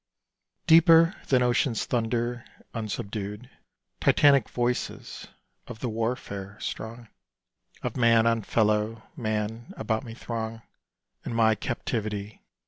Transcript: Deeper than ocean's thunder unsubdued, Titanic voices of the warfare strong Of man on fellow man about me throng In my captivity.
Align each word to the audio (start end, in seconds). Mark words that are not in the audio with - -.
Deeper 0.65 1.13
than 1.27 1.43
ocean's 1.43 1.85
thunder 1.85 2.43
unsubdued, 2.73 3.51
Titanic 3.99 4.49
voices 4.49 5.27
of 5.67 5.77
the 5.77 5.89
warfare 5.89 6.57
strong 6.59 7.07
Of 7.83 7.95
man 7.95 8.25
on 8.25 8.41
fellow 8.41 9.03
man 9.15 9.71
about 9.77 10.03
me 10.03 10.15
throng 10.15 10.63
In 11.23 11.35
my 11.35 11.53
captivity. 11.53 12.41